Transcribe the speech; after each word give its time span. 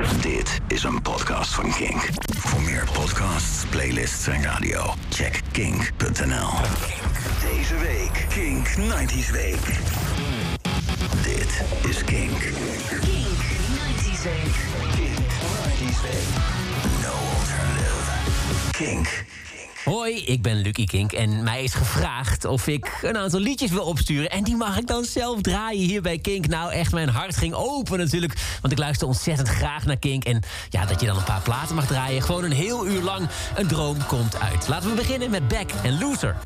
Dit 0.00 0.60
is 0.66 0.82
een 0.82 1.02
podcast 1.02 1.54
van 1.54 1.72
Kink. 1.72 2.08
Voor 2.38 2.62
meer 2.62 2.88
podcasts, 2.92 3.64
playlists 3.70 4.26
en 4.26 4.42
radio, 4.42 4.94
check 5.08 5.40
kink.nl. 5.52 6.48
Deze 7.50 7.76
week 7.76 8.26
Kink 8.28 8.68
90s 8.68 9.30
Week. 9.30 9.64
Dit 11.22 11.64
is 11.88 12.04
Kink. 12.04 12.38
Kink 12.38 12.52
90s 13.80 14.22
Week. 14.22 14.54
Kink 14.94 15.30
90s 15.60 16.00
Week. 16.02 16.28
No 17.02 17.12
alternative. 17.38 18.70
Kink. 18.70 19.24
Hoi, 19.84 20.24
ik 20.24 20.42
ben 20.42 20.56
Lucky 20.56 20.84
Kink 20.84 21.12
en 21.12 21.42
mij 21.42 21.62
is 21.62 21.74
gevraagd 21.74 22.44
of 22.44 22.66
ik 22.66 22.98
een 23.02 23.16
aantal 23.16 23.40
liedjes 23.40 23.70
wil 23.70 23.84
opsturen. 23.84 24.30
En 24.30 24.44
die 24.44 24.56
mag 24.56 24.78
ik 24.78 24.86
dan 24.86 25.04
zelf 25.04 25.40
draaien 25.40 25.86
hier 25.86 26.02
bij 26.02 26.18
Kink. 26.18 26.46
Nou, 26.46 26.72
echt, 26.72 26.92
mijn 26.92 27.08
hart 27.08 27.36
ging 27.36 27.54
open 27.54 27.98
natuurlijk. 27.98 28.34
Want 28.60 28.72
ik 28.72 28.78
luister 28.78 29.06
ontzettend 29.06 29.48
graag 29.48 29.84
naar 29.84 29.96
Kink. 29.96 30.24
En 30.24 30.42
ja, 30.68 30.84
dat 30.84 31.00
je 31.00 31.06
dan 31.06 31.16
een 31.16 31.24
paar 31.24 31.42
platen 31.42 31.74
mag 31.74 31.86
draaien. 31.86 32.22
Gewoon 32.22 32.44
een 32.44 32.52
heel 32.52 32.86
uur 32.86 33.02
lang. 33.02 33.28
Een 33.56 33.66
droom 33.66 34.06
komt 34.06 34.40
uit. 34.40 34.68
Laten 34.68 34.88
we 34.88 34.94
beginnen 34.94 35.30
met 35.30 35.48
Back 35.48 35.70
en 35.82 35.98
Loser. 35.98 36.36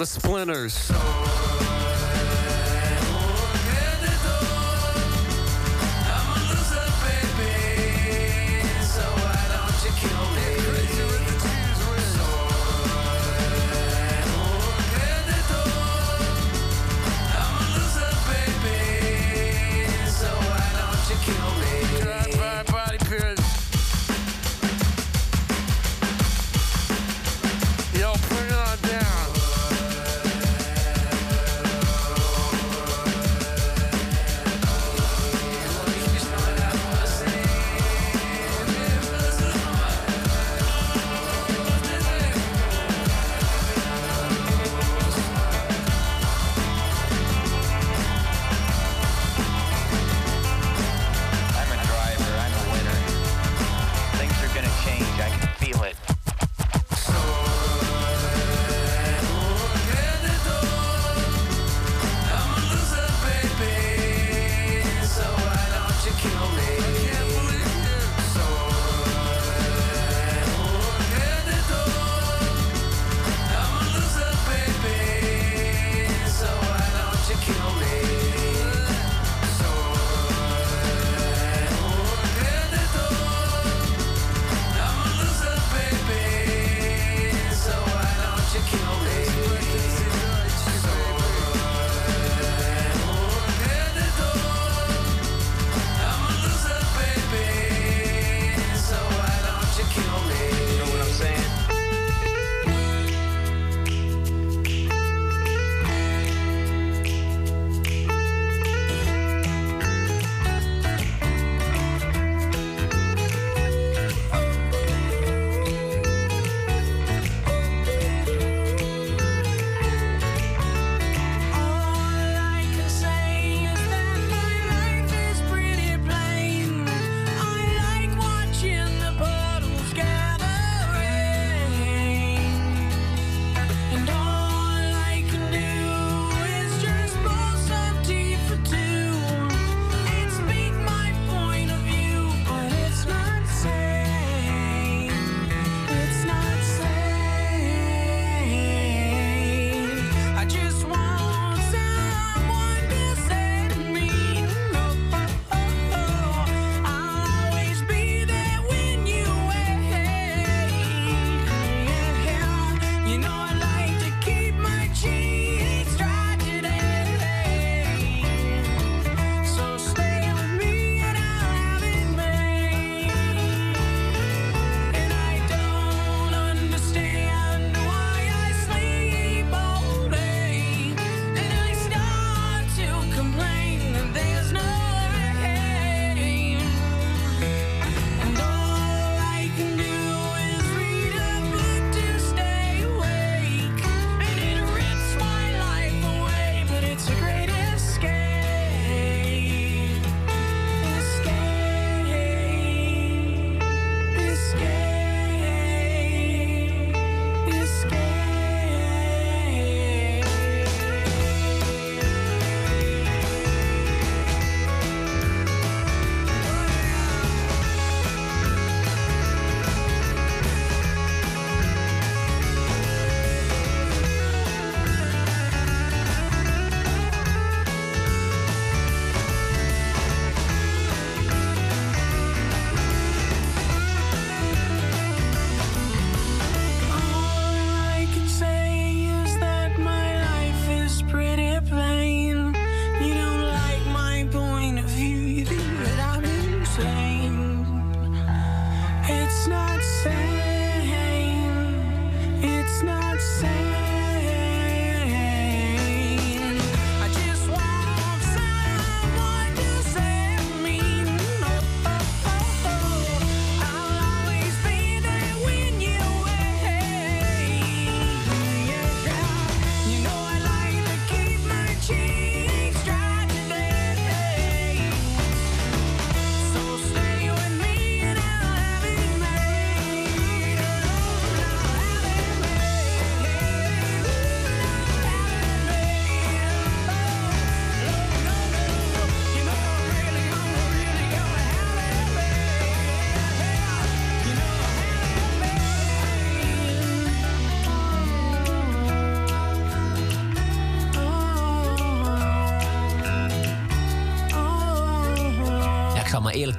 the 0.00 0.06
splinters. 0.06 1.09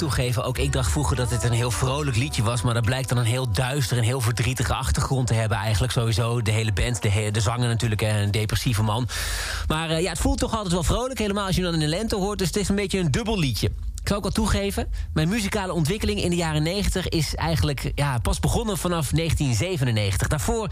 Toegeven, 0.01 0.43
ook 0.43 0.57
ik 0.57 0.71
dacht 0.71 0.91
vroeger 0.91 1.15
dat 1.15 1.29
het 1.29 1.43
een 1.43 1.51
heel 1.51 1.71
vrolijk 1.71 2.17
liedje 2.17 2.43
was. 2.43 2.61
Maar 2.61 2.73
dat 2.73 2.85
blijkt 2.85 3.09
dan 3.09 3.17
een 3.17 3.25
heel 3.25 3.51
duister 3.51 3.97
en 3.97 4.03
heel 4.03 4.21
verdrietige 4.21 4.73
achtergrond 4.73 5.27
te 5.27 5.33
hebben. 5.33 5.57
Eigenlijk 5.57 5.93
sowieso 5.93 6.41
de 6.41 6.51
hele 6.51 6.71
band, 6.71 7.01
de, 7.01 7.29
de 7.31 7.41
zanger 7.41 7.67
natuurlijk, 7.67 8.01
een 8.01 8.31
depressieve 8.31 8.83
man. 8.83 9.07
Maar 9.67 9.91
uh, 9.91 10.01
ja, 10.01 10.09
het 10.09 10.19
voelt 10.19 10.37
toch 10.37 10.53
altijd 10.53 10.73
wel 10.73 10.83
vrolijk, 10.83 11.19
helemaal 11.19 11.45
als 11.45 11.55
je 11.55 11.61
dan 11.61 11.73
in 11.73 11.79
de 11.79 11.87
lente 11.87 12.15
hoort. 12.15 12.37
Dus 12.37 12.47
het 12.47 12.57
is 12.57 12.69
een 12.69 12.75
beetje 12.75 12.99
een 12.99 13.11
dubbel 13.11 13.39
liedje. 13.39 13.67
Ik 14.01 14.07
zal 14.07 14.17
ook 14.17 14.23
wel 14.23 14.31
toegeven, 14.31 14.91
mijn 15.13 15.29
muzikale 15.29 15.73
ontwikkeling 15.73 16.21
in 16.23 16.29
de 16.29 16.35
jaren 16.35 16.63
90 16.63 17.09
is 17.09 17.35
eigenlijk 17.35 17.91
ja, 17.95 18.17
pas 18.17 18.39
begonnen 18.39 18.77
vanaf 18.77 19.09
1997. 19.09 20.27
Daarvoor 20.27 20.69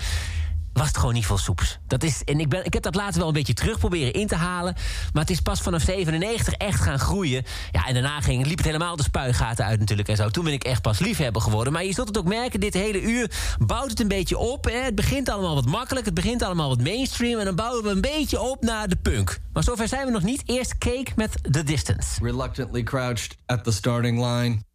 was 0.79 0.87
het 0.87 0.97
gewoon 0.97 1.13
niet 1.13 1.25
veel 1.25 1.37
soeps. 1.37 1.79
Dat 1.87 2.03
is, 2.03 2.23
en 2.23 2.39
ik, 2.39 2.49
ben, 2.49 2.65
ik 2.65 2.73
heb 2.73 2.83
dat 2.83 2.95
later 2.95 3.19
wel 3.19 3.27
een 3.27 3.33
beetje 3.33 3.53
terug 3.53 3.79
proberen 3.79 4.13
in 4.13 4.27
te 4.27 4.35
halen. 4.35 4.75
Maar 5.13 5.21
het 5.21 5.31
is 5.31 5.39
pas 5.39 5.61
vanaf 5.61 5.81
97 5.81 6.53
echt 6.53 6.81
gaan 6.81 6.99
groeien. 6.99 7.43
Ja, 7.71 7.87
en 7.87 7.93
daarna 7.93 8.21
ging, 8.21 8.45
liep 8.45 8.57
het 8.57 8.65
helemaal 8.65 8.95
de 8.95 9.03
spuigaten 9.03 9.65
uit 9.65 9.79
natuurlijk 9.79 10.07
en 10.07 10.15
zo. 10.15 10.29
Toen 10.29 10.43
ben 10.43 10.53
ik 10.53 10.63
echt 10.63 10.81
pas 10.81 10.99
liefhebber 10.99 11.41
geworden. 11.41 11.73
Maar 11.73 11.85
je 11.85 11.93
zult 11.93 12.07
het 12.07 12.17
ook 12.17 12.27
merken, 12.27 12.59
dit 12.59 12.73
hele 12.73 13.01
uur 13.01 13.31
bouwt 13.65 13.89
het 13.89 13.99
een 13.99 14.07
beetje 14.07 14.37
op. 14.37 14.65
Hè. 14.65 14.77
Het 14.77 14.95
begint 14.95 15.29
allemaal 15.29 15.55
wat 15.55 15.65
makkelijk, 15.65 16.05
het 16.05 16.13
begint 16.13 16.41
allemaal 16.43 16.69
wat 16.69 16.81
mainstream... 16.81 17.39
en 17.39 17.45
dan 17.45 17.55
bouwen 17.55 17.83
we 17.83 17.89
een 17.89 18.01
beetje 18.01 18.41
op 18.41 18.63
naar 18.63 18.87
de 18.87 18.95
punk. 18.95 19.39
Maar 19.53 19.63
zover 19.63 19.87
zijn 19.87 20.05
we 20.05 20.11
nog 20.11 20.23
niet. 20.23 20.41
Eerst 20.45 20.77
Cake 20.77 21.11
met 21.15 21.31
The 21.51 21.63
Distance. 21.63 22.23
Reluctantly 22.23 22.83
crouched 22.83 23.35
at 23.45 23.63
the 23.63 23.71
starting 23.71 24.25
line... 24.25 24.67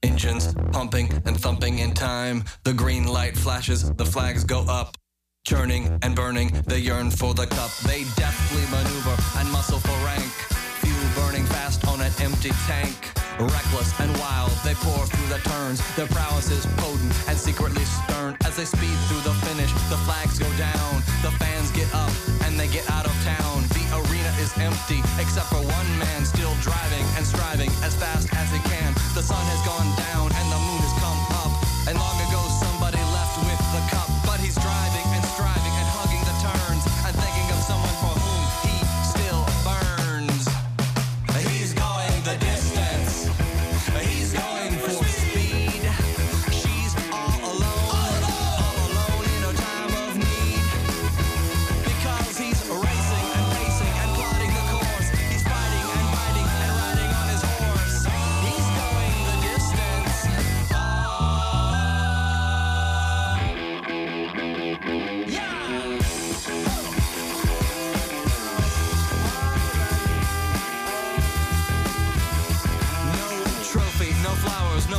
Engines 0.00 0.46
pumping 0.70 1.12
and 1.24 1.40
thumping 1.40 1.80
in 1.80 1.92
time. 1.92 2.42
The 2.62 2.72
green 2.76 3.10
light 3.10 3.38
flashes, 3.38 3.84
the 3.96 4.06
flags 4.06 4.42
go 4.46 4.60
up. 4.60 4.96
Churning 5.44 5.88
and 6.02 6.14
burning, 6.14 6.52
they 6.66 6.78
yearn 6.78 7.10
for 7.10 7.32
the 7.32 7.46
cup. 7.46 7.72
They 7.88 8.04
deftly 8.16 8.64
maneuver 8.68 9.16
and 9.38 9.48
muscle 9.50 9.80
for 9.80 9.96
rank. 10.04 10.28
Fuel 10.84 11.08
burning 11.16 11.46
fast 11.46 11.86
on 11.88 12.00
an 12.00 12.12
empty 12.20 12.50
tank. 12.68 12.92
Reckless 13.40 13.94
and 14.00 14.12
wild, 14.18 14.52
they 14.60 14.74
pour 14.74 15.06
through 15.06 15.30
the 15.32 15.40
turns. 15.48 15.80
Their 15.96 16.08
prowess 16.08 16.50
is 16.50 16.66
potent 16.76 17.14
and 17.28 17.38
secretly 17.38 17.84
stern. 17.84 18.36
As 18.44 18.56
they 18.56 18.66
speed 18.66 18.92
through 19.08 19.24
the 19.24 19.32
finish, 19.46 19.72
the 19.88 19.96
flags 20.04 20.38
go 20.38 20.50
down. 20.58 21.00
The 21.22 21.32
fans 21.40 21.70
get 21.72 21.88
up 21.94 22.12
and 22.44 22.58
they 22.58 22.68
get 22.68 22.84
out 22.90 23.06
of 23.06 23.14
town. 23.24 23.64
The 23.72 23.84
arena 23.94 24.32
is 24.42 24.52
empty, 24.58 25.00
except 25.16 25.48
for 25.48 25.62
one 25.64 25.90
man 25.96 26.26
still 26.26 26.52
driving 26.60 27.06
and 27.16 27.24
striving 27.24 27.70
as 27.86 27.94
fast 27.96 28.28
as 28.34 28.50
he 28.52 28.60
can. 28.68 28.92
The 29.14 29.22
sun 29.22 29.40
has 29.54 29.62
gone 29.64 29.88
down 29.96 30.28
and 30.34 30.46
the 30.50 30.60
moon 30.60 30.82
has 30.82 30.94
come 31.00 31.20
up. 31.40 31.52
And 31.88 31.96
long 31.96 32.18
ago, 32.26 32.42
somebody 32.60 33.00
left 33.16 33.38
with 33.38 33.62
the 33.72 33.82
cup, 33.88 34.10
but 34.26 34.42
he's 34.42 34.58
driving 34.58 34.97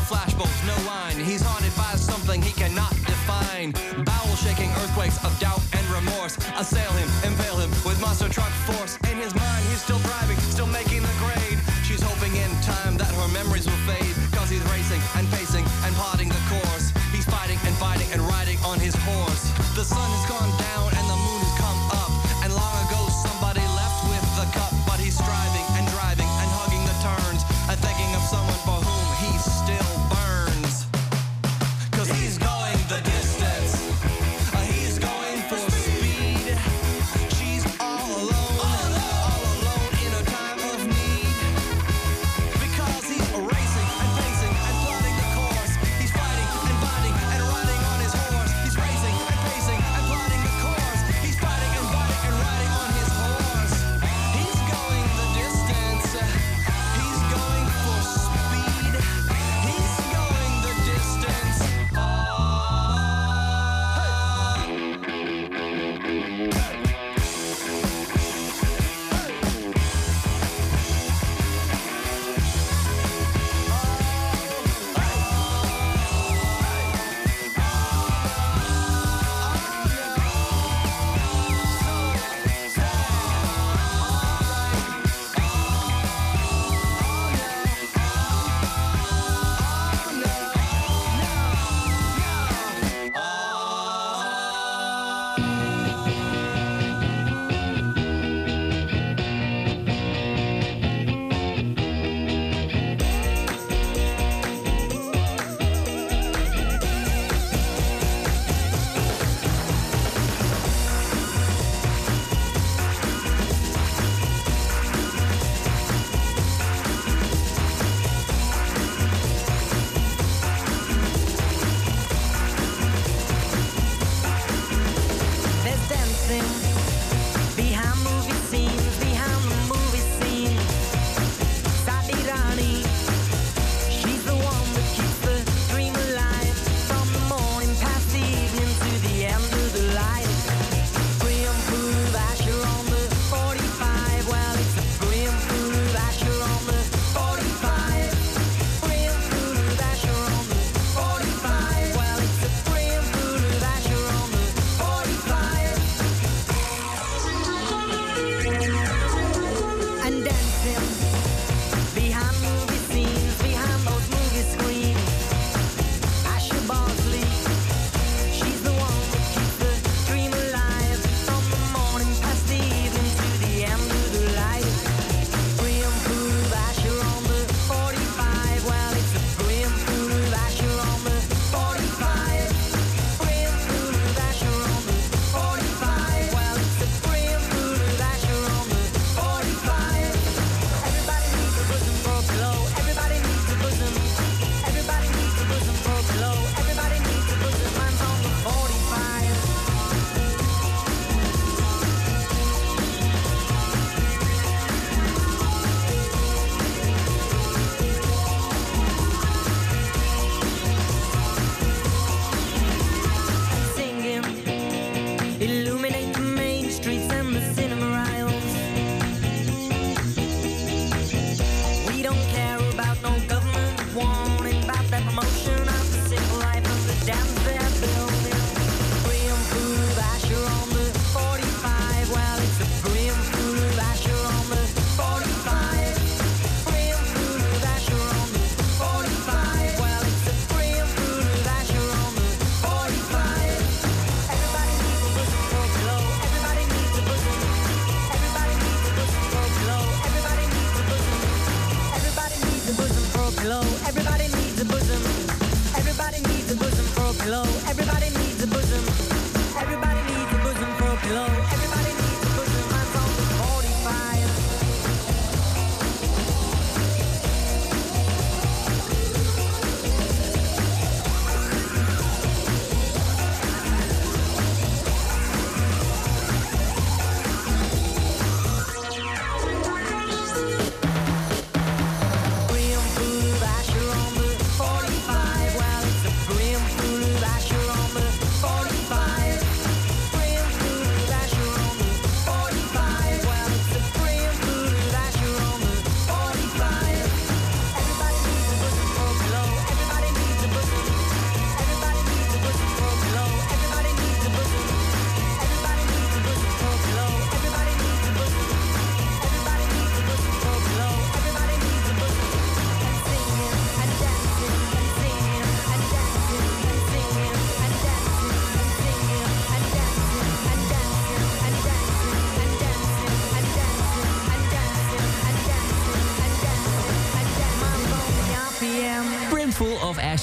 flashbulbs, 0.09 0.59
no 0.65 0.75
wine. 0.89 1.21
He's 1.21 1.45
haunted 1.45 1.75
by 1.77 1.93
something 1.93 2.41
he 2.41 2.51
cannot 2.53 2.89
define. 3.05 3.77
Bowel 4.03 4.35
shaking 4.41 4.69
earthquakes 4.81 5.21
of 5.23 5.31
doubt 5.39 5.61
and 5.77 5.85
remorse 5.93 6.35
assail 6.57 6.91
him, 6.97 7.09
impale 7.21 7.57
him 7.61 7.69
with 7.85 8.01
monster 8.01 8.27
truck 8.27 8.49
force. 8.65 8.97
In 9.05 9.17
his 9.21 9.35
mind, 9.35 9.61
he's 9.69 9.81
still 9.81 10.01
driving, 10.09 10.37
still 10.49 10.67
making 10.67 11.05
the 11.05 11.15
grade. 11.21 11.59
She's 11.85 12.01
hoping 12.01 12.33
in 12.35 12.49
time 12.65 12.97
that 12.97 13.13
her 13.13 13.29
memories 13.29 13.69
will 13.69 13.83
fade. 13.85 14.15
Cause 14.33 14.49
he's 14.49 14.65
racing 14.73 15.01
and 15.15 15.28
and 15.28 15.28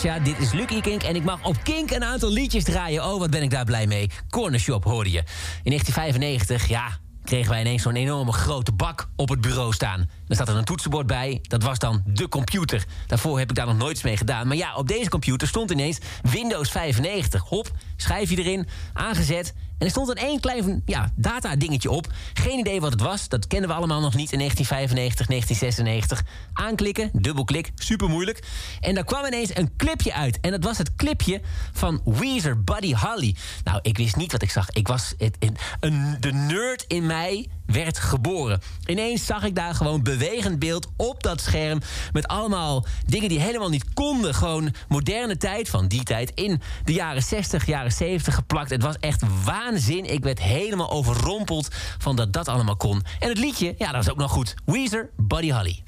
Ja, 0.07 0.19
dit 0.19 0.39
is 0.39 0.53
Lucky 0.53 0.81
Kink 0.81 1.03
en 1.03 1.17
ik 1.17 1.25
mag 1.25 1.45
op 1.45 1.57
Kink 1.63 1.91
een 1.91 2.05
aantal 2.05 2.31
liedjes 2.31 2.65
draaien. 2.65 3.05
Oh, 3.05 3.19
wat 3.19 3.31
ben 3.31 3.43
ik 3.43 3.51
daar 3.51 3.65
blij 3.65 3.87
mee. 3.87 4.11
Corner 4.31 4.61
Shop 4.61 4.85
hoorde 4.85 5.11
je. 5.11 5.19
In 5.63 5.71
1995, 5.71 6.69
ja, 6.69 6.99
kregen 7.25 7.51
wij 7.51 7.61
ineens 7.61 7.83
zo'n 7.83 7.97
enorme 7.97 8.33
grote 8.33 8.73
bak 8.73 9.09
op 9.17 9.29
het 9.29 9.41
bureau 9.41 9.73
staan. 9.73 9.99
Daar 9.99 10.37
staat 10.37 10.49
er 10.49 10.57
een 10.57 10.65
toetsenbord 10.65 11.07
bij. 11.07 11.39
Dat 11.43 11.63
was 11.63 11.79
dan 11.79 12.03
de 12.07 12.29
computer. 12.29 12.85
Daarvoor 13.07 13.39
heb 13.39 13.51
ik 13.51 13.57
daar 13.57 13.67
nog 13.67 13.77
nooit 13.77 14.03
mee 14.03 14.17
gedaan. 14.17 14.47
Maar 14.47 14.57
ja, 14.57 14.75
op 14.75 14.89
deze 14.89 15.11
computer 15.11 15.49
stond 15.49 15.71
ineens 15.71 15.99
Windows 16.23 16.71
95. 16.71 17.43
Hop, 17.43 17.71
schijf 17.97 18.31
je 18.31 18.37
erin, 18.37 18.69
aangezet 18.93 19.55
en 19.79 19.87
er 19.87 19.91
stond 19.91 20.09
een 20.09 20.15
één 20.15 20.41
klein 20.41 20.83
ja, 20.85 21.13
data-dingetje 21.17 21.91
op. 21.91 22.13
Geen 22.35 22.59
idee 22.59 22.81
wat 22.81 22.93
het 22.93 23.01
was. 23.01 23.29
Dat 23.29 23.47
kennen 23.47 23.69
we 23.69 23.75
allemaal 23.75 24.01
nog 24.01 24.15
niet 24.15 24.33
in 24.33 24.39
1995, 24.39 25.27
1996. 25.27 26.23
Aanklikken, 26.53 27.11
dubbelklik, 27.13 27.73
super 27.75 28.09
moeilijk. 28.09 28.43
En 28.81 28.95
daar 28.95 29.05
kwam 29.05 29.25
ineens 29.25 29.57
een 29.57 29.77
clipje 29.77 30.15
uit. 30.15 30.41
En 30.41 30.51
dat 30.51 30.65
was 30.65 30.79
het 30.79 30.95
clipje 30.97 31.41
van 31.73 32.01
Weezer, 32.05 32.63
Buddy 32.63 32.95
Holly. 32.95 33.37
Nou, 33.65 33.79
ik 33.83 33.97
wist 33.97 34.17
niet 34.17 34.33
wat 34.33 34.43
ik 34.43 34.51
zag. 34.51 34.71
Ik 34.71 34.89
was 34.89 35.15
het, 35.19 35.37
een, 35.81 36.17
de 36.21 36.33
nerd 36.33 36.85
in 36.87 37.07
mij 37.07 37.49
werd 37.67 37.99
geboren. 37.99 38.61
Ineens 38.87 39.27
zag 39.27 39.45
ik 39.45 39.55
daar 39.55 39.75
gewoon 39.75 40.03
bewegend 40.03 40.59
beeld 40.59 40.89
op 40.97 41.23
dat 41.23 41.41
scherm... 41.41 41.81
met 42.13 42.27
allemaal 42.27 42.87
dingen 43.07 43.29
die 43.29 43.41
helemaal 43.41 43.69
niet 43.69 43.93
konden. 43.95 44.35
Gewoon 44.35 44.75
moderne 44.89 45.37
tijd 45.37 45.69
van 45.69 45.89
die 45.89 46.03
tijd 46.03 46.31
in 46.35 46.61
de 46.85 46.93
jaren 46.93 47.23
60, 47.23 47.67
jaren 47.67 47.93
70 47.93 48.35
geplakt. 48.35 48.71
Het 48.71 48.83
was 48.83 48.97
echt 49.01 49.23
waanzin. 49.45 50.13
Ik 50.13 50.23
werd 50.23 50.41
helemaal 50.41 50.91
overrompeld 50.91 51.69
van 51.99 52.17
dat 52.17 52.33
dat 52.33 52.49
allemaal 52.49 52.77
kon. 52.77 53.03
En 53.19 53.29
het 53.29 53.39
liedje, 53.39 53.75
ja, 53.79 53.87
dat 53.87 54.05
was 54.05 54.11
ook 54.11 54.19
nog 54.19 54.31
goed. 54.31 54.55
Weezer, 54.65 55.11
Buddy 55.17 55.53
Holly. 55.53 55.83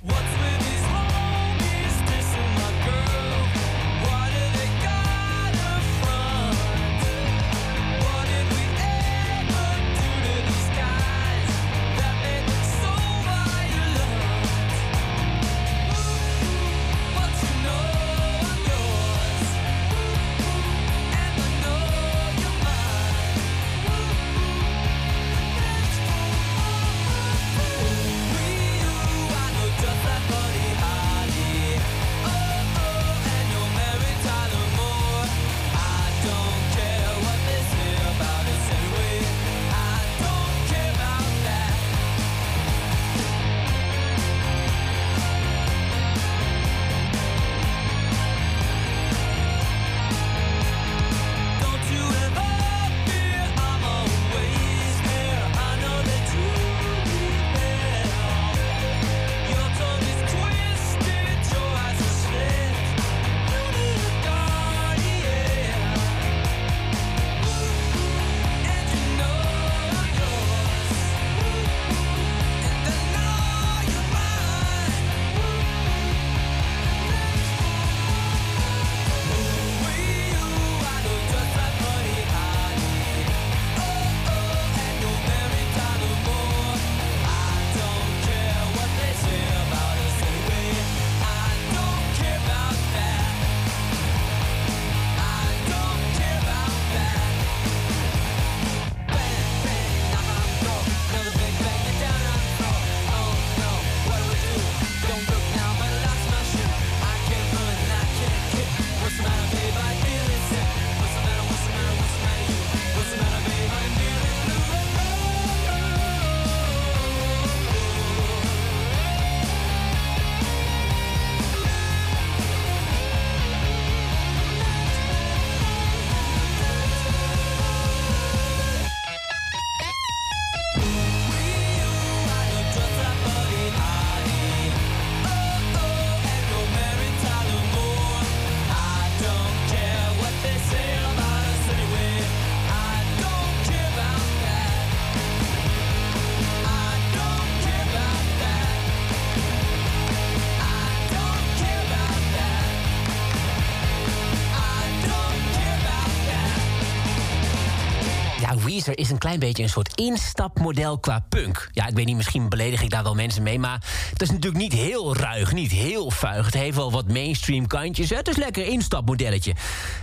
Weezer 158.89 159.05
is 159.05 159.11
een 159.11 159.19
klein 159.19 159.39
beetje 159.39 159.63
een 159.63 159.69
soort 159.69 159.95
instapmodel 159.95 160.99
qua 160.99 161.25
punk. 161.29 161.69
Ja, 161.73 161.87
ik 161.87 161.95
weet 161.95 162.07
niet, 162.07 162.17
misschien 162.17 162.49
beledig 162.49 162.83
ik 162.83 162.91
daar 162.91 163.03
wel 163.03 163.15
mensen 163.15 163.43
mee... 163.43 163.59
maar 163.59 163.85
het 164.11 164.23
is 164.23 164.31
natuurlijk 164.31 164.63
niet 164.63 164.73
heel 164.73 165.17
ruig, 165.17 165.53
niet 165.53 165.71
heel 165.71 166.11
vuig. 166.11 166.45
Het 166.45 166.55
heeft 166.55 166.77
wel 166.77 166.93
wat 166.93 167.09
mainstream 167.09 167.67
kantjes. 167.67 168.11
Het 168.11 168.29
is 168.29 168.37
lekker 168.37 168.67
instapmodelletje. 168.67 169.55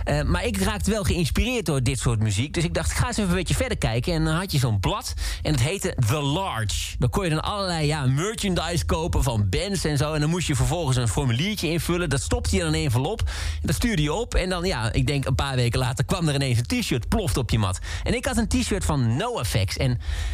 Uh, 0.04 0.22
maar 0.22 0.44
ik 0.44 0.56
raakte 0.56 0.90
wel 0.90 1.04
geïnspireerd 1.04 1.66
door 1.66 1.82
dit 1.82 1.98
soort 1.98 2.20
muziek. 2.20 2.54
Dus 2.54 2.64
ik 2.64 2.74
dacht, 2.74 2.90
ik 2.90 2.96
ga 2.96 3.06
eens 3.06 3.16
even 3.16 3.30
een 3.30 3.36
beetje 3.36 3.54
verder 3.54 3.78
kijken. 3.78 4.12
En 4.12 4.24
dan 4.24 4.34
had 4.34 4.52
je 4.52 4.58
zo'n 4.58 4.80
blad 4.80 5.14
en 5.42 5.52
het 5.52 5.60
heette 5.60 5.96
The 6.06 6.20
Large. 6.20 6.96
Dan 6.98 7.10
kon 7.10 7.24
je 7.24 7.30
dan 7.30 7.42
allerlei 7.42 7.86
ja, 7.86 8.06
merchandise 8.06 8.84
kopen 8.84 9.22
van 9.22 9.48
bands 9.48 9.84
en 9.84 9.96
zo. 9.96 10.12
En 10.12 10.20
dan 10.20 10.30
moest 10.30 10.46
je 10.46 10.56
vervolgens 10.56 10.96
een 10.96 11.08
formuliertje 11.08 11.68
invullen. 11.68 12.10
Dat 12.10 12.22
stopte 12.22 12.56
je 12.56 12.62
dan 12.62 12.74
een 12.74 12.84
envelop. 12.84 13.22
Dat 13.62 13.74
stuurde 13.74 14.02
je 14.02 14.12
op. 14.12 14.34
En 14.34 14.48
dan, 14.48 14.64
ja, 14.64 14.92
ik 14.92 15.06
denk 15.06 15.24
een 15.24 15.34
paar 15.34 15.56
weken 15.56 15.78
later 15.78 16.04
kwam 16.04 16.28
er 16.28 16.34
ineens 16.34 16.58
een 16.58 16.80
t-shirt 16.80 17.08
ploft 17.08 17.36
op 17.36 17.50
je 17.50 17.58
mat. 17.58 17.78
En 18.02 18.14
ik 18.14 18.24
had 18.26 18.36
een 18.36 18.48
t-shirt 18.48 18.75
van 18.84 19.16
NoFX. 19.16 19.76
En 19.76 19.90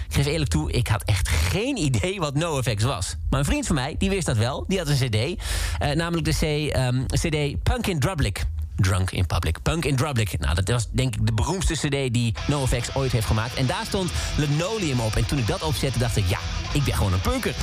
ik 0.08 0.14
geef 0.14 0.26
eerlijk 0.26 0.50
toe, 0.50 0.72
ik 0.72 0.88
had 0.88 1.02
echt 1.02 1.28
geen 1.28 1.76
idee 1.76 2.20
wat 2.20 2.34
NoFX 2.34 2.82
was. 2.82 3.16
Maar 3.30 3.38
een 3.38 3.44
vriend 3.44 3.66
van 3.66 3.74
mij, 3.74 3.94
die 3.98 4.10
wist 4.10 4.26
dat 4.26 4.36
wel. 4.36 4.64
Die 4.68 4.78
had 4.78 4.88
een 4.88 5.08
cd. 5.08 5.14
Uh, 5.14 5.90
namelijk 5.94 6.24
de 6.24 6.72
um, 6.76 7.06
cd 7.06 7.62
Punk 7.62 7.86
in 7.86 8.00
Drublic. 8.00 8.44
Drunk 8.76 9.10
in 9.10 9.26
Public. 9.26 9.62
Punk 9.62 9.84
in 9.84 9.96
Drublic. 9.96 10.38
Nou, 10.38 10.54
dat 10.54 10.68
was 10.68 10.88
denk 10.90 11.14
ik 11.14 11.26
de 11.26 11.32
beroemdste 11.32 11.74
cd 11.74 12.12
die 12.12 12.34
NoFX 12.46 12.94
ooit 12.94 13.12
heeft 13.12 13.26
gemaakt. 13.26 13.54
En 13.54 13.66
daar 13.66 13.84
stond 13.86 14.10
Linoleum 14.36 15.00
op. 15.00 15.16
En 15.16 15.26
toen 15.26 15.38
ik 15.38 15.46
dat 15.46 15.62
opzette, 15.62 15.98
dacht 15.98 16.16
ik, 16.16 16.26
ja, 16.26 16.38
ik 16.72 16.84
ben 16.84 16.94
gewoon 16.94 17.12
een 17.12 17.20
punker. 17.20 17.54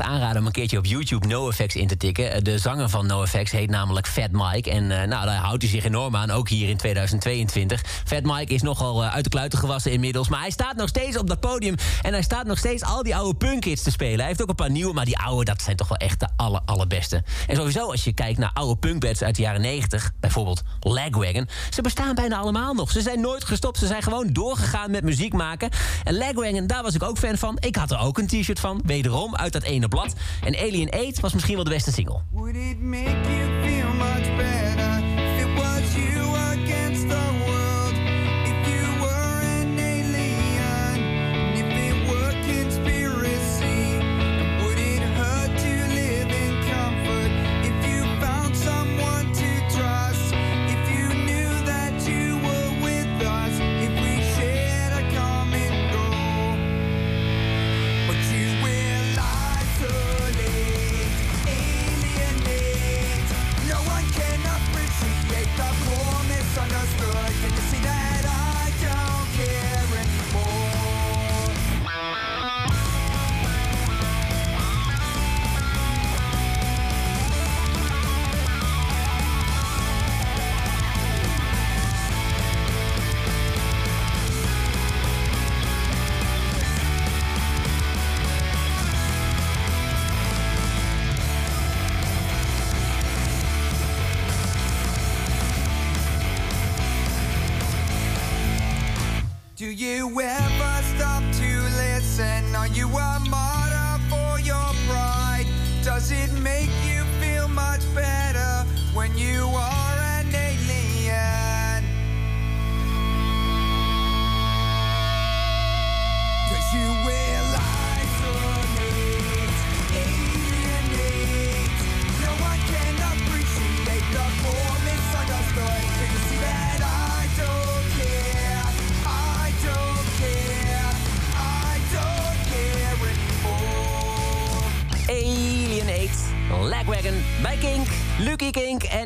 Aanraden 0.00 0.40
om 0.40 0.46
een 0.46 0.52
keertje 0.52 0.78
op 0.78 0.86
YouTube 0.86 1.26
NoFX 1.26 1.76
in 1.76 1.86
te 1.86 1.96
tikken. 1.96 2.32
Eh, 2.32 2.42
de 2.42 2.58
zanger 2.58 2.88
van 2.88 3.06
NoFX 3.06 3.50
heet 3.50 3.70
namelijk 3.70 4.06
Fat 4.06 4.30
Mike. 4.32 4.70
En 4.70 4.82
uh, 4.82 5.02
nou, 5.02 5.26
daar 5.26 5.36
houdt 5.36 5.62
hij 5.62 5.70
zich 5.70 5.84
enorm 5.84 6.16
aan, 6.16 6.30
ook 6.30 6.48
hier 6.48 6.68
in 6.68 6.76
2022. 6.76 7.82
Fat 8.04 8.22
Mike 8.22 8.54
is 8.54 8.62
nogal 8.62 9.04
uh, 9.04 9.14
uit 9.14 9.24
de 9.24 9.30
kluiten 9.30 9.58
gewassen 9.58 9.92
inmiddels. 9.92 10.28
Maar 10.28 10.40
hij 10.40 10.50
staat 10.50 10.76
nog 10.76 10.88
steeds 10.88 11.18
op 11.18 11.28
dat 11.28 11.40
podium. 11.40 11.74
En 12.02 12.12
hij 12.12 12.22
staat 12.22 12.46
nog 12.46 12.58
steeds 12.58 12.82
al 12.82 13.02
die 13.02 13.16
oude 13.16 13.38
punkhits 13.38 13.82
te 13.82 13.90
spelen. 13.90 14.18
Hij 14.18 14.26
heeft 14.26 14.42
ook 14.42 14.48
een 14.48 14.54
paar 14.54 14.70
nieuwe, 14.70 14.92
maar 14.92 15.04
die 15.04 15.18
oude, 15.18 15.44
dat 15.44 15.62
zijn 15.62 15.76
toch 15.76 15.88
wel 15.88 15.98
echt 15.98 16.20
de 16.20 16.28
aller, 16.36 16.60
allerbeste. 16.64 17.22
En 17.46 17.56
sowieso, 17.56 17.90
als 17.90 18.04
je 18.04 18.12
kijkt 18.12 18.38
naar 18.38 18.50
oude 18.54 18.76
punkbands 18.76 19.22
uit 19.22 19.36
de 19.36 19.42
jaren 19.42 19.60
90, 19.60 20.10
bijvoorbeeld 20.20 20.62
Lagwagon. 20.80 21.48
Ze 21.70 21.82
bestaan 21.82 22.14
bijna 22.14 22.36
allemaal 22.36 22.74
nog. 22.74 22.90
Ze 22.90 23.00
zijn 23.00 23.20
nooit 23.20 23.44
gestopt. 23.44 23.78
Ze 23.78 23.86
zijn 23.86 24.02
gewoon 24.02 24.32
doorgegaan 24.32 24.90
met 24.90 25.04
muziek 25.04 25.32
maken. 25.32 25.70
En 26.04 26.16
Lagwagon, 26.16 26.66
daar 26.66 26.82
was 26.82 26.94
ik 26.94 27.02
ook 27.02 27.18
fan 27.18 27.38
van. 27.38 27.56
Ik 27.60 27.76
had 27.76 27.90
er 27.90 27.98
ook 27.98 28.18
een 28.18 28.26
t-shirt 28.26 28.60
van. 28.60 28.82
Wederom 28.84 29.36
uit 29.36 29.52
dat 29.52 29.62
ene 29.62 29.87
blad. 29.88 30.14
En 30.44 30.56
Alien 30.56 30.90
8 30.90 31.20
was 31.20 31.32
misschien 31.32 31.54
wel 31.54 31.64
de 31.64 31.70
beste 31.70 31.92
single. 31.92 32.20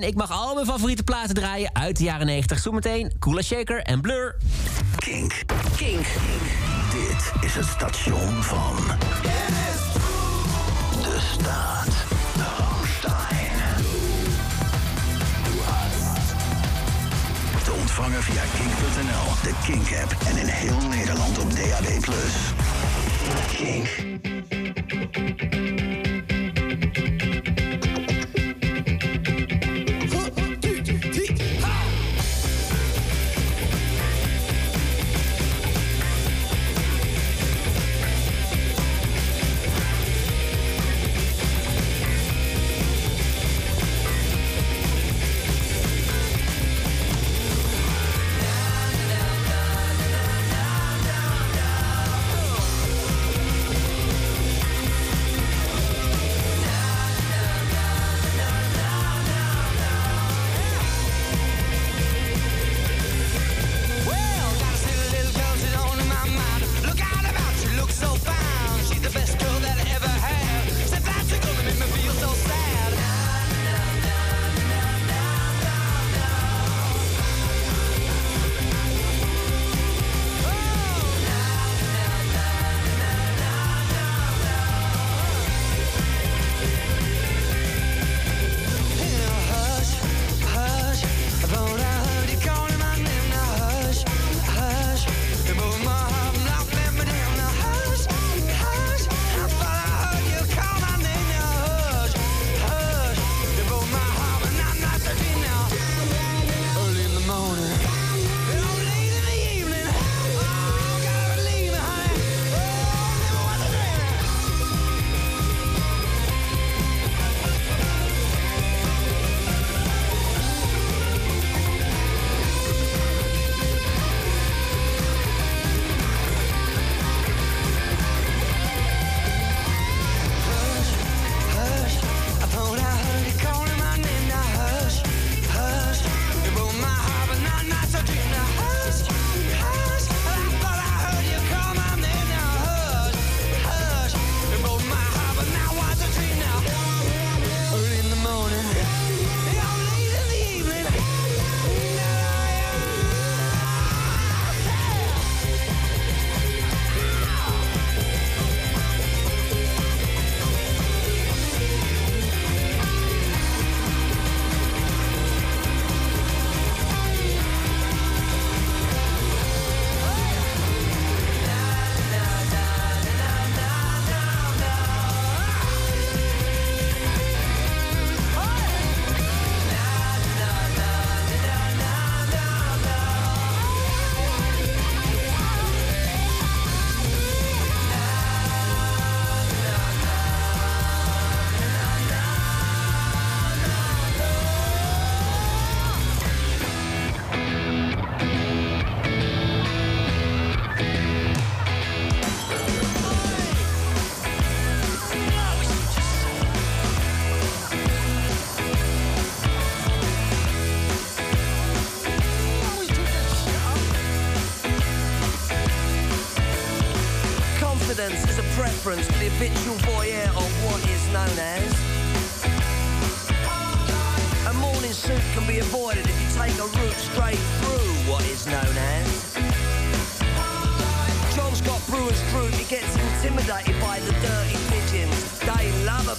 En 0.03 0.09
ik 0.09 0.15
mag 0.15 0.31
al 0.31 0.55
mijn 0.55 0.67
favoriete 0.67 1.03
platen 1.03 1.35
draaien 1.35 1.71
uit 1.75 1.97
de 1.97 2.05
jaren 2.05 2.27
90. 2.27 2.59
Zometeen 2.59 3.12
Cooler 3.19 3.45
Shaker 3.45 3.83
en 3.83 4.01
Blur. 4.01 4.37
Kink. 4.97 5.33
Kink. 5.77 6.07
Dit 6.91 7.45
is 7.45 7.55
het 7.55 7.67
station 7.67 8.43
van... 8.43 8.77
De 11.03 11.19
staat. 11.33 11.87
De 12.35 12.62
Holstein. 12.62 13.53
Te 17.65 17.73
ontvangen 17.73 18.23
via 18.23 18.43
kink.nl, 18.43 19.43
de 19.43 19.55
Kink-app 19.67 20.15
en 20.27 20.37
in 20.37 20.47
heel 20.47 20.88
Nederland 20.88 21.38
op 21.38 21.51
DAB+. 21.57 22.05
Kink. 23.57 23.88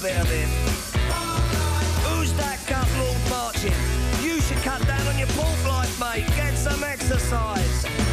Bit 0.04 0.20
of 0.20 0.28
him. 0.28 0.50
Who's 2.04 2.34
that 2.34 2.60
cut 2.68 2.86
Lord 3.00 3.22
marching? 3.30 3.72
You 4.22 4.42
should 4.42 4.58
cut 4.58 4.86
down 4.86 5.08
on 5.08 5.18
your 5.18 5.30
pork 5.30 5.66
life, 5.66 5.98
mate. 5.98 6.28
Get 6.36 6.58
some 6.58 6.84
exercise. 6.84 8.13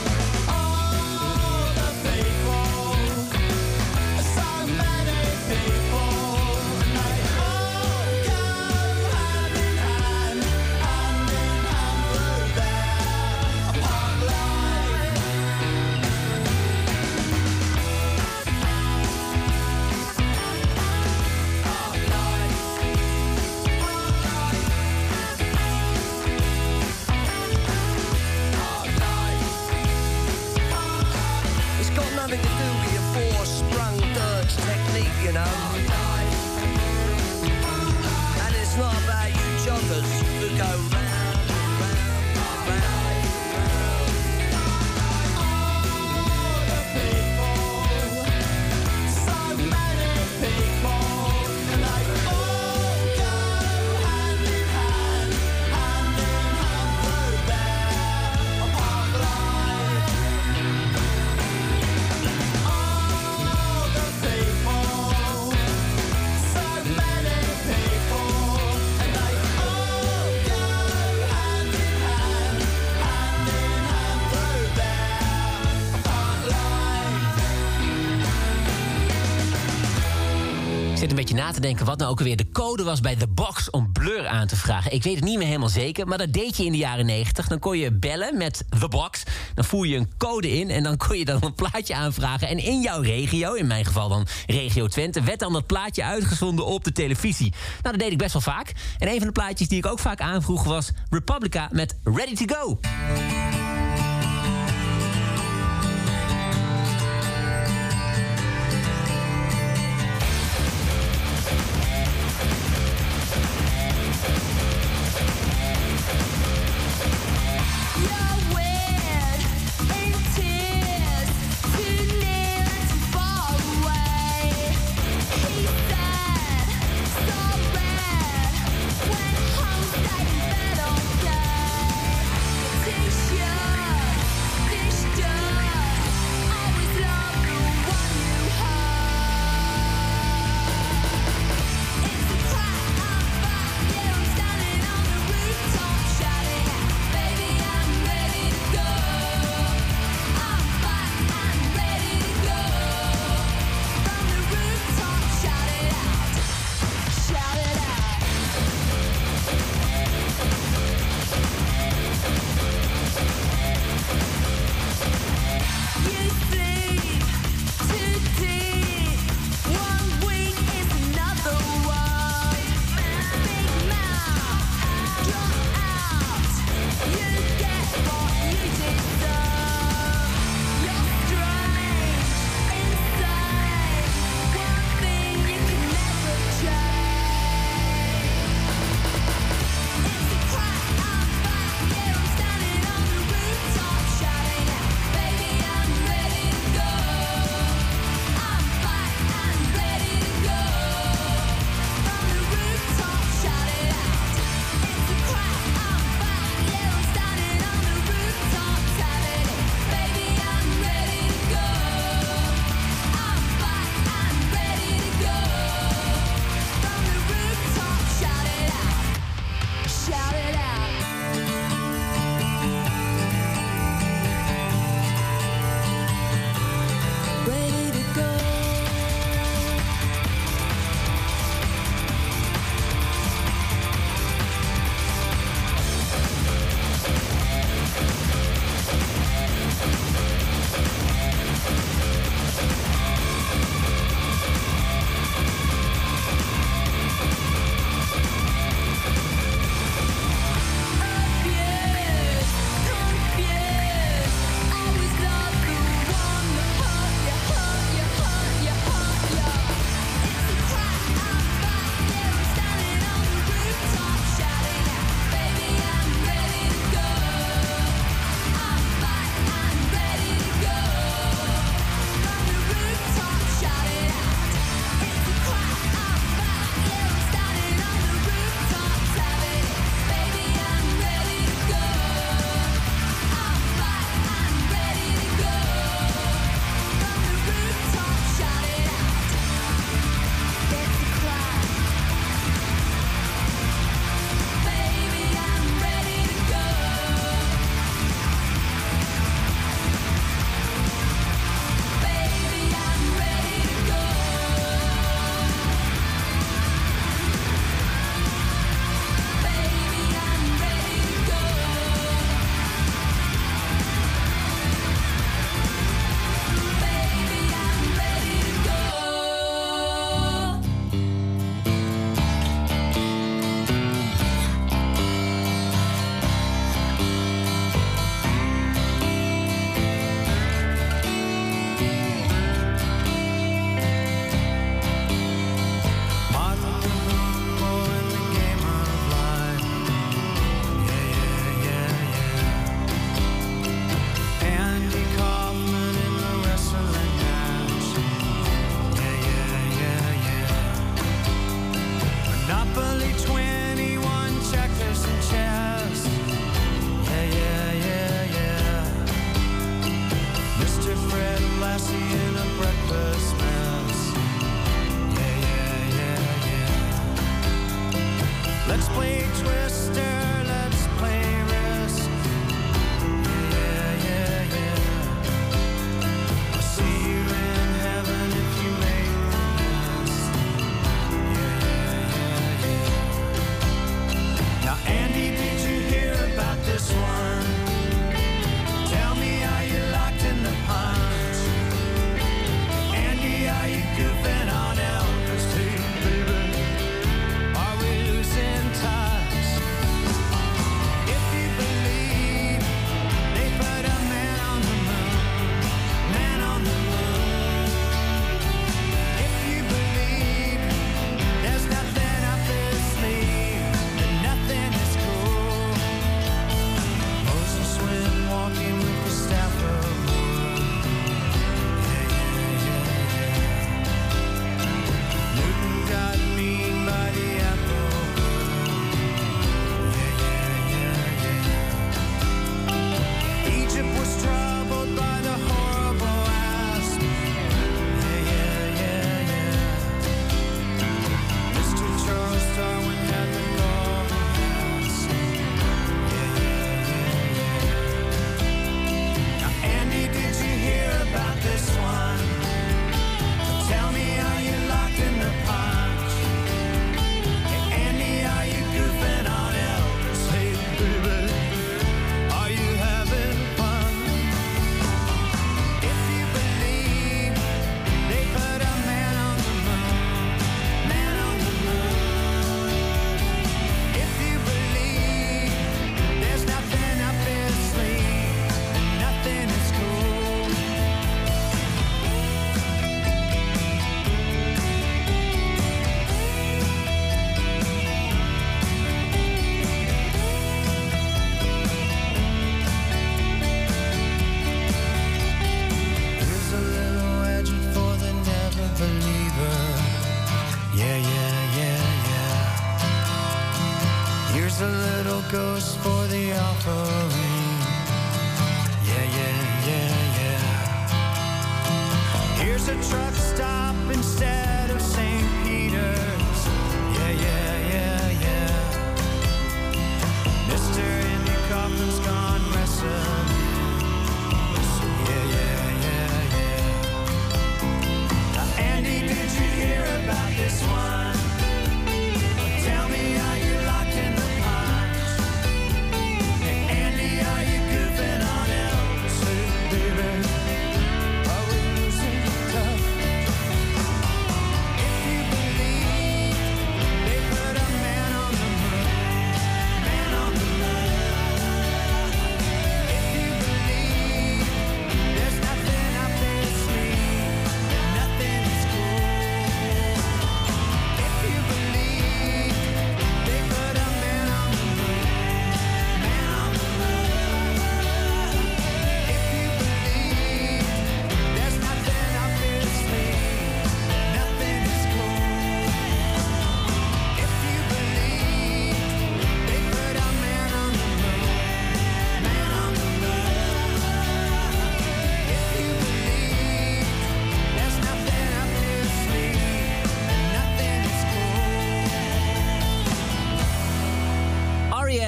Te 81.53 81.59
denken 81.59 81.85
wat 81.85 81.97
nou 81.97 82.11
ook 82.11 82.17
alweer 82.17 82.35
de 82.35 82.51
code 82.51 82.83
was 82.83 82.99
bij 82.99 83.15
The 83.15 83.27
Box 83.27 83.69
om 83.69 83.91
Blur 83.91 84.27
aan 84.27 84.47
te 84.47 84.55
vragen. 84.55 84.93
Ik 84.93 85.03
weet 85.03 85.15
het 85.15 85.23
niet 85.23 85.37
meer 85.37 85.47
helemaal 85.47 85.69
zeker, 85.69 86.07
maar 86.07 86.17
dat 86.17 86.33
deed 86.33 86.57
je 86.57 86.65
in 86.65 86.71
de 86.71 86.77
jaren 86.77 87.05
90. 87.05 87.47
Dan 87.47 87.59
kon 87.59 87.77
je 87.77 87.91
bellen 87.91 88.37
met 88.37 88.63
The 88.79 88.87
Box. 88.87 89.23
Dan 89.55 89.65
voer 89.65 89.87
je 89.87 89.97
een 89.97 90.11
code 90.17 90.51
in 90.51 90.69
en 90.69 90.83
dan 90.83 90.97
kon 90.97 91.17
je 91.17 91.25
dan 91.25 91.43
een 91.43 91.53
plaatje 91.53 91.95
aanvragen. 91.95 92.47
En 92.47 92.57
in 92.57 92.81
jouw 92.81 93.01
regio, 93.01 93.53
in 93.53 93.67
mijn 93.67 93.85
geval 93.85 94.09
dan 94.09 94.27
regio 94.47 94.87
Twente, 94.87 95.21
werd 95.21 95.39
dan 95.39 95.53
dat 95.53 95.65
plaatje 95.65 96.03
uitgezonden 96.03 96.65
op 96.65 96.83
de 96.83 96.91
televisie. 96.91 97.53
Nou, 97.81 97.97
dat 97.97 97.99
deed 97.99 98.11
ik 98.11 98.17
best 98.17 98.33
wel 98.33 98.41
vaak. 98.41 98.73
En 98.97 99.07
een 99.07 99.17
van 99.17 99.27
de 99.27 99.33
plaatjes 99.33 99.67
die 99.67 99.77
ik 99.77 99.85
ook 99.85 99.99
vaak 99.99 100.21
aanvroeg 100.21 100.63
was 100.63 100.91
Republica 101.09 101.69
met 101.71 101.95
Ready 102.03 102.45
to 102.45 102.55
Go. 102.55 102.79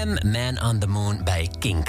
Man 0.03 0.61
on 0.61 0.79
the 0.79 0.87
Moon 0.87 1.23
bij 1.23 1.49
Kink. 1.59 1.87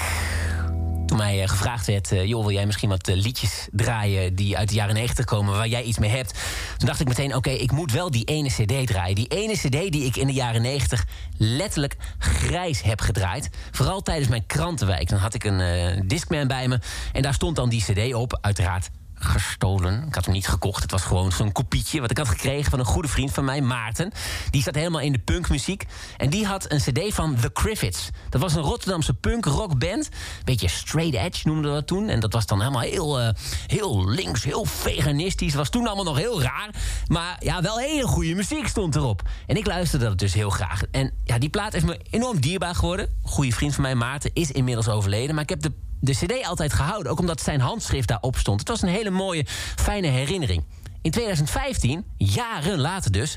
Toen 1.06 1.16
mij 1.16 1.42
eh, 1.42 1.48
gevraagd 1.48 1.86
werd, 1.86 2.12
eh, 2.12 2.24
joh, 2.24 2.40
wil 2.40 2.52
jij 2.52 2.66
misschien 2.66 2.88
wat 2.88 3.08
eh, 3.08 3.16
liedjes 3.16 3.68
draaien... 3.72 4.34
die 4.34 4.56
uit 4.56 4.68
de 4.68 4.74
jaren 4.74 4.94
90 4.94 5.24
komen, 5.24 5.54
waar 5.54 5.68
jij 5.68 5.82
iets 5.82 5.98
mee 5.98 6.10
hebt... 6.10 6.34
toen 6.76 6.86
dacht 6.86 7.00
ik 7.00 7.08
meteen, 7.08 7.34
oké, 7.34 7.50
ik 7.50 7.72
moet 7.72 7.92
wel 7.92 8.10
die 8.10 8.24
ene 8.24 8.48
cd 8.48 8.86
draaien. 8.86 9.14
Die 9.14 9.28
ene 9.28 9.52
cd 9.52 9.92
die 9.92 10.04
ik 10.04 10.16
in 10.16 10.26
de 10.26 10.32
jaren 10.32 10.62
90 10.62 11.06
letterlijk 11.36 11.96
grijs 12.18 12.82
heb 12.82 13.00
gedraaid. 13.00 13.50
Vooral 13.70 14.02
tijdens 14.02 14.28
mijn 14.28 14.46
krantenwijk. 14.46 15.08
Dan 15.08 15.18
had 15.18 15.34
ik 15.34 15.44
een 15.44 16.02
Discman 16.06 16.46
bij 16.46 16.68
me 16.68 16.78
en 17.12 17.22
daar 17.22 17.34
stond 17.34 17.56
dan 17.56 17.68
die 17.68 17.82
cd 17.82 18.14
op, 18.14 18.38
uiteraard 18.40 18.90
gestolen. 19.24 20.04
Ik 20.06 20.14
had 20.14 20.24
hem 20.24 20.34
niet 20.34 20.48
gekocht. 20.48 20.82
Het 20.82 20.90
was 20.90 21.02
gewoon 21.02 21.32
zo'n 21.32 21.52
kopietje 21.52 22.00
wat 22.00 22.10
ik 22.10 22.18
had 22.18 22.28
gekregen 22.28 22.70
van 22.70 22.78
een 22.78 22.84
goede 22.84 23.08
vriend 23.08 23.32
van 23.32 23.44
mij, 23.44 23.60
Maarten. 23.60 24.12
Die 24.50 24.62
zat 24.62 24.74
helemaal 24.74 25.00
in 25.00 25.12
de 25.12 25.18
punkmuziek. 25.18 25.84
En 26.16 26.30
die 26.30 26.46
had 26.46 26.70
een 26.70 26.78
cd 26.78 27.14
van 27.14 27.36
The 27.40 27.52
Crickets. 27.52 28.10
Dat 28.28 28.40
was 28.40 28.54
een 28.54 28.62
Rotterdamse 28.62 29.14
punk 29.14 29.44
rock 29.44 29.78
band. 29.78 30.08
Beetje 30.44 30.68
straight 30.68 31.14
edge 31.14 31.48
noemden 31.48 31.70
we 31.70 31.76
dat 31.76 31.86
toen. 31.86 32.08
En 32.08 32.20
dat 32.20 32.32
was 32.32 32.46
dan 32.46 32.58
helemaal 32.60 32.80
heel, 32.82 33.20
eh, 33.20 33.28
heel 33.66 34.08
links, 34.08 34.44
heel 34.44 34.64
veganistisch. 34.64 35.54
Was 35.54 35.70
toen 35.70 35.86
allemaal 35.86 36.04
nog 36.04 36.16
heel 36.16 36.42
raar. 36.42 36.70
Maar 37.06 37.36
ja, 37.38 37.62
wel 37.62 37.78
hele 37.78 38.06
goede 38.06 38.34
muziek 38.34 38.68
stond 38.68 38.96
erop. 38.96 39.22
En 39.46 39.56
ik 39.56 39.66
luisterde 39.66 40.04
dat 40.04 40.18
dus 40.18 40.34
heel 40.34 40.50
graag. 40.50 40.82
En 40.90 41.12
ja, 41.24 41.38
die 41.38 41.48
plaat 41.48 41.74
is 41.74 41.82
me 41.82 42.00
enorm 42.10 42.40
dierbaar 42.40 42.74
geworden. 42.74 43.08
Goede 43.22 43.52
vriend 43.52 43.74
van 43.74 43.82
mij, 43.82 43.94
Maarten, 43.94 44.30
is 44.32 44.50
inmiddels 44.50 44.88
overleden. 44.88 45.34
Maar 45.34 45.44
ik 45.44 45.48
heb 45.48 45.62
de 45.62 45.72
de 46.04 46.12
cd 46.12 46.46
altijd 46.46 46.72
gehouden. 46.72 47.12
Ook 47.12 47.18
omdat 47.18 47.40
zijn 47.40 47.60
handschrift 47.60 48.08
daarop 48.08 48.36
stond. 48.36 48.60
Het 48.60 48.68
was 48.68 48.82
een 48.82 48.88
hele 48.88 49.10
mooie, 49.10 49.46
fijne 49.76 50.06
herinnering. 50.06 50.64
In 51.02 51.10
2015, 51.10 52.04
jaren 52.16 52.78
later 52.78 53.12
dus... 53.12 53.36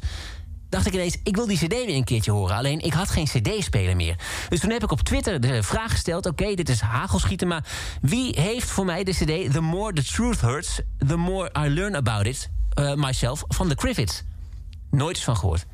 dacht 0.69 0.87
ik 0.87 0.93
ineens, 0.93 1.17
ik 1.23 1.35
wil 1.35 1.47
die 1.47 1.57
cd 1.57 1.67
weer 1.67 1.95
een 1.95 2.03
keertje 2.03 2.31
horen. 2.31 2.55
Alleen, 2.55 2.79
ik 2.79 2.93
had 2.93 3.09
geen 3.09 3.25
cd-speler 3.25 3.95
meer. 3.95 4.15
Dus 4.49 4.59
toen 4.59 4.69
heb 4.71 4.83
ik 4.83 4.91
op 4.91 5.01
Twitter 5.01 5.39
de 5.39 5.63
vraag 5.63 5.91
gesteld... 5.91 6.25
oké, 6.25 6.53
dit 6.53 6.69
is 6.69 6.79
hagelschieten, 6.79 7.47
maar 7.47 7.65
wie 8.01 8.39
heeft 8.39 8.69
voor 8.69 8.85
mij 8.85 9.03
de 9.03 9.11
cd... 9.11 9.53
The 9.53 9.61
More 9.61 9.93
the 9.93 10.03
Truth 10.03 10.41
Hurts, 10.41 10.79
The 11.07 11.17
More 11.17 11.51
I 11.65 11.69
Learn 11.69 11.95
About 11.95 12.25
It... 12.25 12.49
eh, 12.73 12.93
myself, 12.93 13.43
van 13.47 13.67
The 13.67 13.75
Crickets? 13.75 14.23
Nooit 14.91 15.19
van 15.19 15.37
gehoord. 15.37 15.65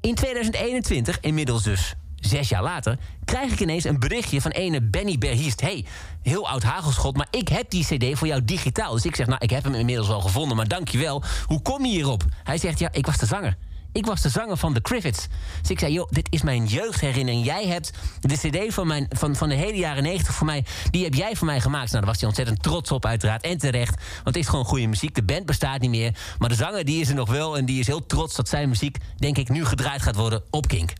In 0.00 0.14
2021, 0.14 1.20
inmiddels 1.20 1.62
dus 1.62 1.94
zes 2.26 2.48
jaar 2.48 2.62
later, 2.62 2.98
krijg 3.24 3.52
ik 3.52 3.60
ineens 3.60 3.84
een 3.84 3.98
berichtje 3.98 4.40
van 4.40 4.50
ene 4.50 4.82
Benny 4.82 5.18
Berhiest. 5.18 5.60
hey, 5.60 5.84
heel 6.22 6.48
oud 6.48 6.62
hagelschot, 6.62 7.16
maar 7.16 7.28
ik 7.30 7.48
heb 7.48 7.70
die 7.70 7.84
cd 7.84 8.18
voor 8.18 8.26
jou 8.26 8.44
digitaal. 8.44 8.92
Dus 8.92 9.04
ik 9.04 9.16
zeg, 9.16 9.26
nou, 9.26 9.38
ik 9.40 9.50
heb 9.50 9.64
hem 9.64 9.74
inmiddels 9.74 10.08
wel 10.08 10.20
gevonden, 10.20 10.56
maar 10.56 10.68
dankjewel. 10.68 11.22
Hoe 11.46 11.62
kom 11.62 11.84
je 11.84 11.92
hierop? 11.92 12.24
Hij 12.44 12.58
zegt, 12.58 12.78
ja, 12.78 12.88
ik 12.92 13.06
was 13.06 13.16
de 13.16 13.26
zanger. 13.26 13.56
Ik 13.92 14.06
was 14.06 14.20
de 14.20 14.28
zanger 14.28 14.56
van 14.56 14.74
The 14.74 14.80
Crickets. 14.80 15.26
Dus 15.60 15.70
ik 15.70 15.78
zei, 15.78 15.92
joh, 15.92 16.08
dit 16.10 16.26
is 16.30 16.42
mijn 16.42 16.66
jeugdherinnering. 16.66 17.44
Jij 17.44 17.66
hebt 17.66 17.90
de 18.20 18.34
cd 18.36 18.74
van, 18.74 18.86
mijn, 18.86 19.06
van, 19.08 19.36
van 19.36 19.48
de 19.48 19.54
hele 19.54 19.76
jaren 19.76 20.02
90 20.02 20.34
voor 20.34 20.46
mij... 20.46 20.64
die 20.90 21.04
heb 21.04 21.14
jij 21.14 21.36
voor 21.36 21.46
mij 21.46 21.60
gemaakt. 21.60 21.90
Nou, 21.90 22.04
daar 22.04 22.12
was 22.12 22.18
hij 22.18 22.28
ontzettend 22.28 22.62
trots 22.62 22.90
op, 22.90 23.06
uiteraard. 23.06 23.42
En 23.42 23.58
terecht, 23.58 23.94
want 24.14 24.24
het 24.24 24.36
is 24.36 24.48
gewoon 24.48 24.64
goede 24.64 24.86
muziek. 24.86 25.14
De 25.14 25.22
band 25.22 25.46
bestaat 25.46 25.80
niet 25.80 25.90
meer. 25.90 26.16
Maar 26.38 26.48
de 26.48 26.54
zanger, 26.54 26.84
die 26.84 27.00
is 27.00 27.08
er 27.08 27.14
nog 27.14 27.30
wel. 27.30 27.56
En 27.56 27.64
die 27.64 27.80
is 27.80 27.86
heel 27.86 28.06
trots 28.06 28.34
dat 28.36 28.48
zijn 28.48 28.68
muziek, 28.68 28.96
denk 29.16 29.38
ik, 29.38 29.48
nu 29.48 29.64
gedraaid 29.64 30.02
gaat 30.02 30.16
worden 30.16 30.42
op 30.50 30.66
Kink. 30.66 30.92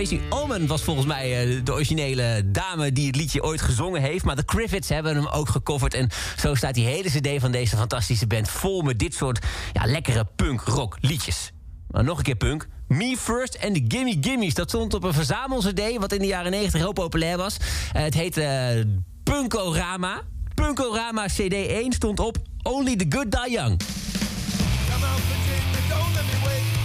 Tracy 0.00 0.20
Ullman 0.30 0.66
was 0.66 0.82
volgens 0.82 1.06
mij 1.06 1.42
eh, 1.42 1.60
de 1.64 1.72
originele 1.72 2.42
dame 2.46 2.92
die 2.92 3.06
het 3.06 3.16
liedje 3.16 3.42
ooit 3.42 3.60
gezongen 3.60 4.00
heeft. 4.00 4.24
Maar 4.24 4.36
de 4.36 4.44
Crickets 4.44 4.88
hebben 4.88 5.14
hem 5.14 5.26
ook 5.26 5.48
gecoverd. 5.48 5.94
En 5.94 6.08
zo 6.38 6.54
staat 6.54 6.74
die 6.74 6.86
hele 6.86 7.08
cd 7.08 7.40
van 7.40 7.50
deze 7.52 7.76
fantastische 7.76 8.26
band 8.26 8.48
vol 8.48 8.82
met 8.82 8.98
dit 8.98 9.14
soort 9.14 9.46
ja, 9.72 9.86
lekkere 9.86 10.26
punk-rock 10.36 10.96
liedjes. 11.00 11.52
Maar 11.90 12.04
nog 12.04 12.18
een 12.18 12.24
keer 12.24 12.34
punk. 12.34 12.68
Me 12.88 13.16
First 13.18 13.54
en 13.54 13.72
de 13.72 13.84
Gimme 13.88 14.16
Gimmies. 14.20 14.54
Dat 14.54 14.68
stond 14.68 14.94
op 14.94 15.04
een 15.04 15.14
verzamel-cd 15.14 15.96
wat 15.96 16.12
in 16.12 16.20
de 16.20 16.26
jaren 16.26 16.50
90 16.50 16.80
heel 16.80 16.92
populair 16.92 17.36
was. 17.36 17.56
Eh, 17.92 18.02
het 18.02 18.14
heette 18.14 18.42
eh, 18.42 18.84
Punkorama. 19.22 20.22
Punkorama 20.54 21.26
CD 21.26 21.52
1 21.52 21.92
stond 21.92 22.20
op 22.20 22.36
Only 22.62 22.96
the 22.96 23.06
Good 23.08 23.30
Die 23.32 23.50
Young. 23.50 23.78
Come 23.78 25.06
on, 25.06 25.20
Virginia, 25.20 25.98
don't 25.98 26.14
let 26.14 26.24
me 26.24 26.44
wait. 26.44 26.80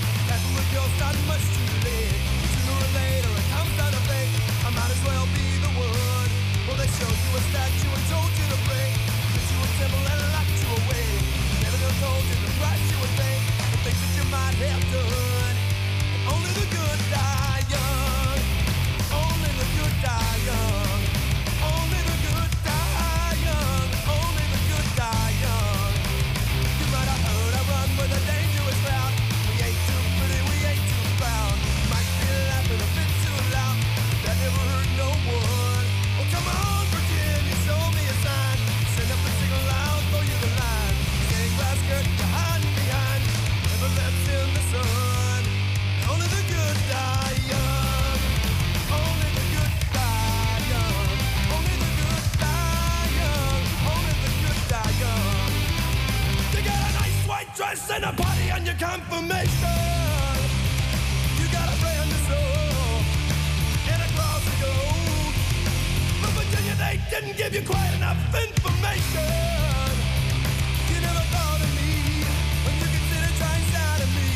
mind 14.32 14.56
have 14.56 14.92
to 14.92 15.35
dress 57.66 57.90
and 57.92 58.04
a 58.04 58.14
party 58.14 58.52
on 58.52 58.66
your 58.66 58.76
confirmation. 58.76 59.80
You 61.40 61.46
got 61.50 61.68
a 61.74 61.76
brand 61.82 62.10
new 62.12 62.22
soul 62.30 63.02
and 63.92 64.00
a 64.06 64.10
cross 64.16 64.44
of 64.52 64.56
gold. 64.62 65.34
But 66.22 66.32
Virginia, 66.38 66.76
they 66.84 66.96
didn't 67.10 67.38
give 67.38 67.54
you 67.56 67.64
quite 67.66 67.92
enough 67.98 68.20
information. 68.46 69.90
You 70.90 70.98
never 71.02 71.24
thought 71.34 71.62
of 71.66 71.72
me 71.80 71.92
when 72.66 72.76
you 72.82 72.88
considered 72.98 73.36
trying 73.42 73.66
side 73.74 74.02
of 74.06 74.12
me. 74.18 74.30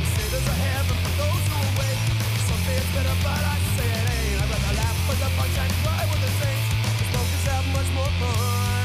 You 0.00 0.06
Say 0.16 0.26
there's 0.32 0.48
a 0.48 0.56
heaven 0.68 0.96
for 1.04 1.12
those 1.20 1.44
who 1.50 1.56
await. 1.70 1.98
Some 2.46 2.60
say 2.66 2.76
it's 2.80 2.90
better, 2.96 3.16
but 3.20 3.42
I 3.54 3.56
say 3.76 3.88
it 4.00 4.06
ain't. 4.16 4.42
I'd 4.42 4.48
rather 4.52 4.74
laugh 4.80 4.98
with 5.08 5.20
the 5.20 5.30
bunch 5.36 5.56
and 5.60 5.72
cry 5.84 6.02
with 6.08 6.20
the 6.24 6.32
saints. 6.40 6.68
Smokers 7.10 7.44
have 7.52 7.66
much 7.76 7.90
more 7.92 8.12
fun. 8.20 8.75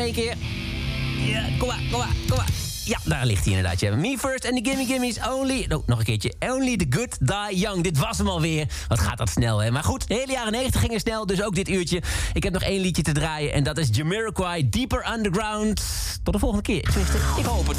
Één 0.00 0.12
keer. 0.12 0.34
Ja, 1.26 1.48
kom 1.58 1.68
maar, 1.68 1.80
kom 1.90 1.98
maar, 1.98 2.14
kom 2.28 2.36
maar. 2.36 2.48
Ja, 2.84 2.98
daar 3.04 3.26
ligt 3.26 3.44
hij 3.44 3.54
inderdaad. 3.54 3.96
Me 3.96 4.18
first 4.18 4.44
and 4.44 4.64
the 4.64 4.70
gimme 4.70 4.84
gimmies 4.84 5.18
only... 5.28 5.66
Oh, 5.68 5.86
nog 5.86 5.98
een 5.98 6.04
keertje. 6.04 6.34
Only 6.38 6.76
the 6.76 6.86
good 6.90 7.16
die 7.18 7.58
young. 7.58 7.82
Dit 7.82 7.98
was 7.98 8.18
hem 8.18 8.28
alweer. 8.28 8.68
Wat 8.88 8.98
gaat 8.98 9.18
dat 9.18 9.28
snel, 9.28 9.58
hè? 9.58 9.70
Maar 9.70 9.84
goed, 9.84 10.08
de 10.08 10.14
hele 10.14 10.32
jaren 10.32 10.52
90 10.52 10.80
gingen 10.80 11.00
snel. 11.00 11.26
Dus 11.26 11.42
ook 11.42 11.54
dit 11.54 11.68
uurtje. 11.68 12.02
Ik 12.32 12.42
heb 12.42 12.52
nog 12.52 12.62
één 12.62 12.80
liedje 12.80 13.02
te 13.02 13.12
draaien. 13.12 13.52
En 13.52 13.64
dat 13.64 13.78
is 13.78 13.88
Jamiroquai, 13.92 14.68
Deeper 14.68 15.12
Underground. 15.12 15.82
Tot 16.22 16.34
de 16.34 16.40
volgende 16.40 16.64
keer. 16.64 16.88
Ik 17.38 17.44
hoop 17.44 17.66
het. 17.66 17.78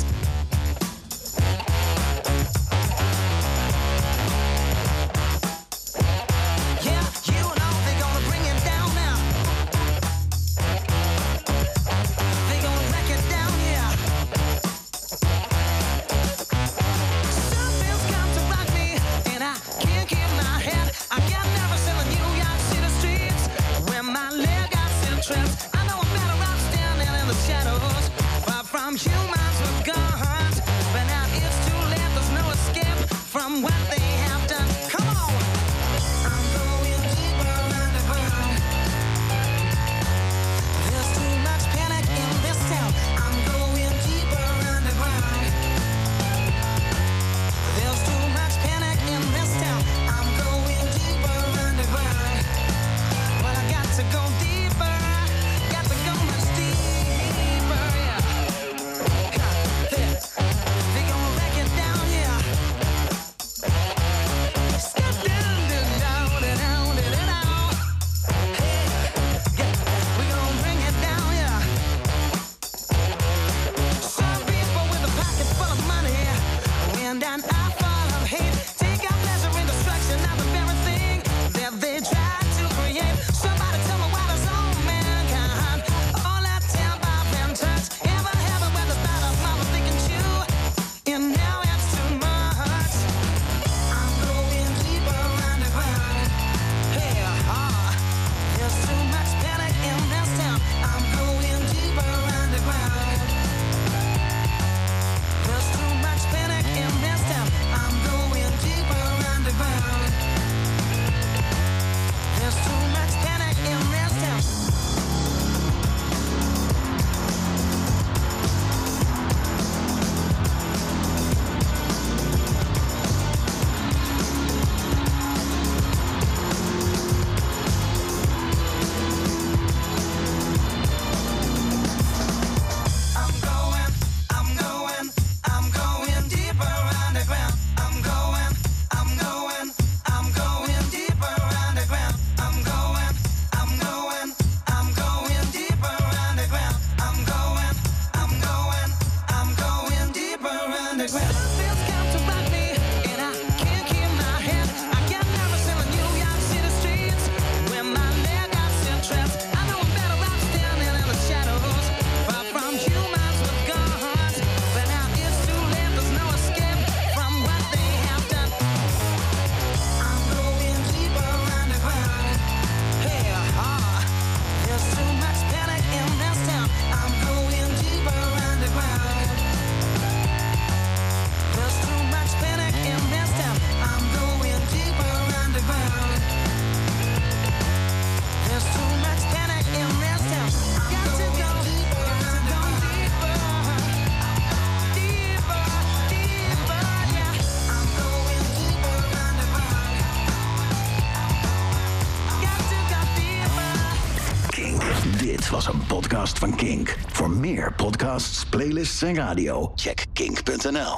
Playlists 208.81 209.03
en 209.03 209.15
radio, 209.15 209.73
check 209.75 210.07
kink.nl. 210.13 210.97